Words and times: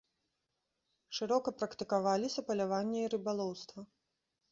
Шырока 1.17 1.53
практыкаваліся 1.59 2.45
паляванне 2.47 2.99
і 3.09 3.13
рыбалоўства. 3.15 3.79